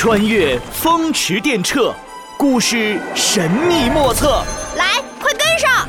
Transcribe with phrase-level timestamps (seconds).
[0.00, 1.94] 穿越风驰电掣，
[2.38, 4.42] 故事神秘莫测。
[4.74, 5.86] 来，快跟上！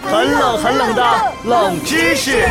[0.00, 2.48] 很冷很冷的冷知识。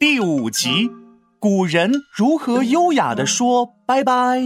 [0.00, 0.90] 第五集：
[1.38, 4.44] 古人如何优雅的说拜拜？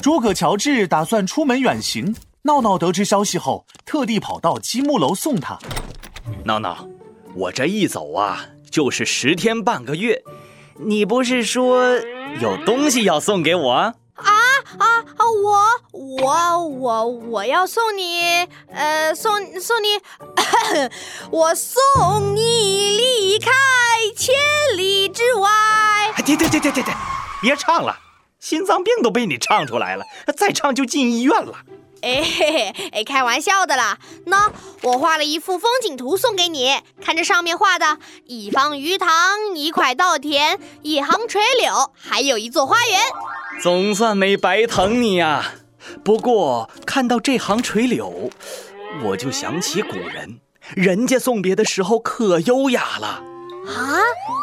[0.00, 5.56] 诸葛乔治打算出门远行，闹闹得知消息后，特地跑到积木楼送他。
[6.42, 6.84] 闹闹，
[7.36, 10.20] 我这一走啊，就是十天半个月。
[10.78, 11.96] 你不是说
[12.40, 13.72] 有东西要送给我？
[13.72, 14.34] 啊啊
[14.78, 15.04] 啊！
[15.44, 19.88] 我我我我要送你，呃，送送你，
[21.30, 23.50] 我送你离开
[24.16, 24.34] 千
[24.76, 25.50] 里之外。
[26.24, 26.94] 停停停停停停，
[27.42, 27.98] 别唱了，
[28.40, 30.04] 心脏病都被你唱出来了，
[30.36, 31.54] 再唱就进医院了。
[32.02, 33.98] 哎嘿嘿，哎，开玩笑的啦。
[34.26, 43.00] 那我画了一幅风景图送给你，看这上面画的，一方鱼塘，一块稻田，一行垂柳，还有一座花园。
[43.62, 45.54] 总算没白疼你呀。
[46.04, 48.30] 不过看到这行垂柳，
[49.04, 50.40] 我就想起古人，
[50.74, 53.22] 人家送别的时候可优雅了。
[53.68, 53.98] 啊，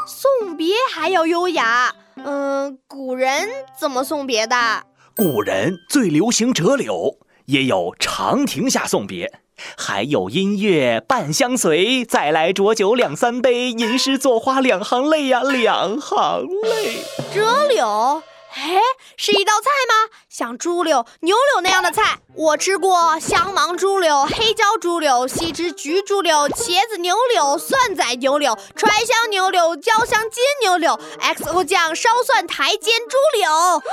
[0.08, 1.94] 送别还要优雅？
[2.16, 3.48] 嗯，古人
[3.80, 4.84] 怎么送别的？
[5.16, 7.18] 古人最流行折柳。
[7.46, 9.40] 也有长亭下送别，
[9.78, 17.04] 还有音乐伴相随，再来浊酒两三杯，吟诗作画两行泪呀，两行泪。
[17.34, 18.24] 折柳，
[18.56, 18.80] 哎，
[19.18, 20.14] 是一道菜吗？
[20.30, 33.84] 像猪柳、牛柳那样的菜，我吃过香芒猪柳、黑椒猪柳、西枝菊猪柳、茄子牛柳、蒜仔牛柳、川香牛柳、焦香煎牛柳、XO 酱烧蒜苔煎猪柳。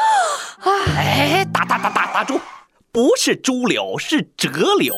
[0.96, 2.40] 哎，打打打打打住！
[2.92, 4.94] 不是朱柳，是折柳，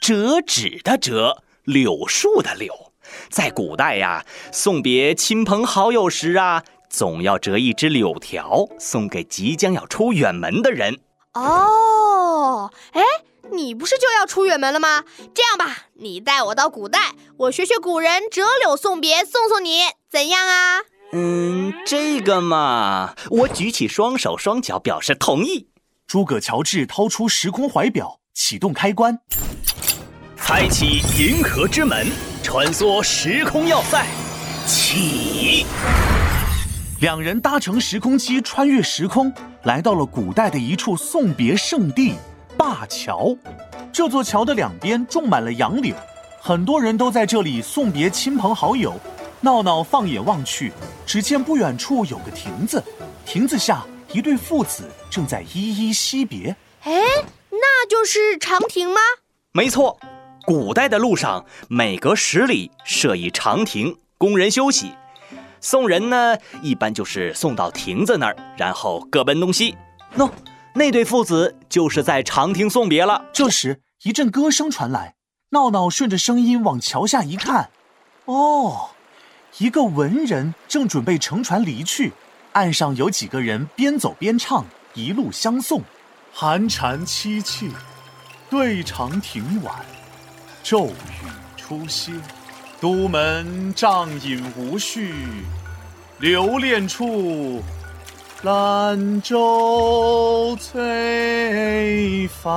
[0.00, 2.92] 折纸的折，柳树的柳。
[3.30, 11.00] 在古代呀，送别亲朋好友时啊，总要折一枝柳条送给即将要出远门的人。
[11.34, 13.02] 哦，哎，
[13.50, 15.04] 你不是就要出远门了吗？
[15.34, 20.82] 这样吧，你带我到古代，我学学古人折柳送别，送送你，怎样啊？
[21.12, 25.66] 嗯，这个嘛，我举起双手双脚表示同意。
[26.12, 29.18] 诸葛乔治掏出时空怀表，启动开关，
[30.36, 32.06] 开启银河之门，
[32.42, 34.04] 穿梭时空要塞，
[34.66, 35.64] 起！
[37.00, 42.12] 两人搭乘时空机穿越时空，来到了古代的一处送别圣地——
[42.58, 43.34] 灞桥。
[43.90, 45.94] 这座桥的两边种满了杨柳，
[46.38, 48.92] 很多人都在这里送别亲朋好友。
[49.40, 50.74] 闹闹放眼望去，
[51.06, 52.84] 只见不远处有个亭子，
[53.24, 53.82] 亭子下。
[54.12, 56.54] 一对父子正在依依惜别。
[56.82, 56.92] 哎，
[57.50, 59.00] 那就是长亭吗？
[59.52, 59.98] 没错，
[60.44, 64.92] 古代的路上每隔十里设一长亭，供人休息。
[65.60, 69.76] 送人呢，一般就是送到亭子那儿，然后各奔东西。
[70.16, 70.30] 喏，
[70.74, 73.26] 那对父子就是在长亭送别了。
[73.32, 75.14] 这时，一阵歌声传来，
[75.50, 77.70] 闹闹顺着声音往桥下一看，
[78.26, 78.90] 哦，
[79.58, 82.12] 一个文人正准备乘船离去。
[82.52, 84.64] 岸上有几个人边走边唱，
[84.94, 85.82] 一路相送。
[86.32, 87.68] 寒蝉凄切，
[88.50, 89.74] 对长亭晚，
[90.62, 90.92] 骤雨
[91.56, 92.12] 初歇。
[92.80, 95.14] 都门帐饮无绪，
[96.18, 97.62] 留恋处，
[98.42, 102.50] 兰舟催发。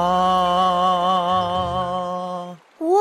[2.79, 2.99] 哇，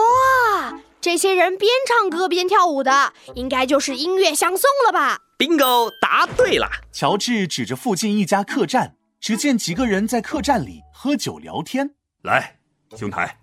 [1.01, 6.69] 这些人边唱歌边跳舞的，应该就是音乐相送了吧？bingo，答对了。
[6.93, 11.91] 乔治指着附近一家客栈，只见几个人在客栈里喝酒聊天。
[12.23, 12.57] 来，
[12.97, 13.39] 兄台，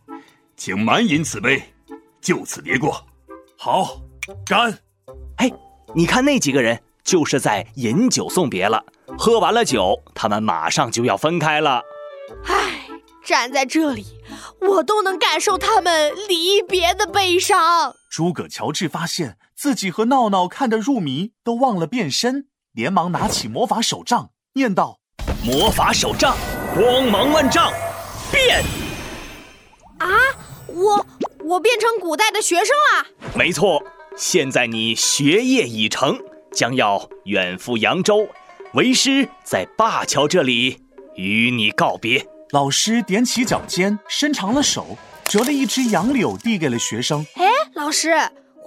[0.57, 1.61] 请满饮此杯，
[2.19, 3.05] 就此别过。
[3.57, 4.01] 好，
[4.45, 4.79] 干！
[5.37, 5.51] 哎，
[5.93, 8.83] 你看那几个人，就是在饮酒送别了。
[9.17, 11.83] 喝完了酒，他们马上就要分开了。
[12.45, 12.87] 唉，
[13.23, 14.05] 站在这里，
[14.61, 17.95] 我都能感受他们离别的悲伤。
[18.11, 19.37] 诸葛乔治发现。
[19.55, 24.99] 自己和闹闹看得入迷，都忘了变身，连忙拿起魔法手杖，念道
[25.45, 26.35] ：“魔法手杖，
[26.75, 27.71] 光芒万丈，
[28.29, 28.61] 变！”
[29.99, 30.09] 啊，
[30.67, 31.05] 我
[31.45, 33.07] 我变成古代的学生了。
[33.33, 33.81] 没错，
[34.17, 36.19] 现在你学业已成，
[36.51, 38.27] 将要远赴扬州，
[38.73, 40.83] 为师在灞桥这里
[41.15, 42.27] 与你告别。
[42.49, 47.25] 老师踮起脚尖，伸长了手，折了一枝杨柳，递给了学生。
[47.35, 48.13] 哎，老师。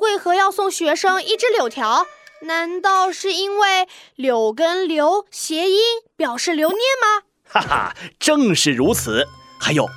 [0.01, 2.07] 为何要送学生一只柳条？
[2.43, 5.79] 难道是因为柳跟留谐音，
[6.17, 7.23] 表示留念吗？
[7.49, 9.27] 哈哈，正是如此。
[9.59, 9.89] 还有，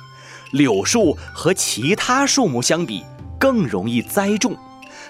[0.52, 3.04] 柳树和其他树木相比，
[3.38, 4.56] 更容易栽种，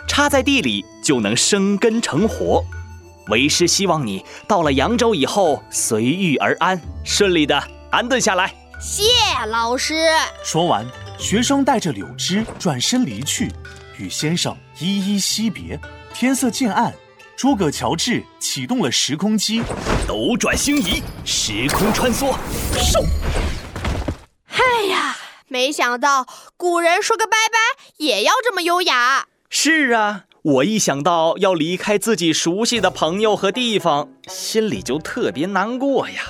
[0.09, 2.65] 插在地里就能生根成活。
[3.29, 8.53] 为师希望你到了扬州以后随遇而安，顺利的安顿下来。
[8.81, 9.05] 谢
[9.49, 9.95] 老师。
[10.43, 10.85] 说完，
[11.19, 13.53] 学生带着柳枝转身离去，
[13.99, 15.79] 与先生依依惜别。
[16.15, 16.93] 天色渐暗，
[17.37, 19.63] 诸葛乔治启动了时空机，
[20.07, 22.35] 斗转星移，时空穿梭，
[22.75, 23.05] 嗖！
[24.49, 25.17] 哎呀，
[25.47, 29.27] 没想到古人说个拜拜也要这么优雅。
[29.51, 36.23] 是啊，我一想到要离开自己熟悉的朋友和地方，心里就特别难过呀。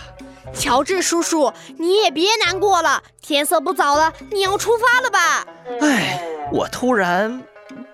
[0.54, 5.46] 乔治叔叔，你也别难过了，天色不早了，你要出发了吧？
[5.80, 6.22] 哎，
[6.52, 7.42] 我突然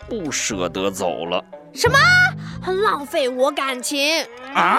[0.08, 1.44] 不舍得走了。
[1.72, 1.98] 什么？
[2.62, 4.22] 很浪费我感情
[4.54, 4.78] 啊？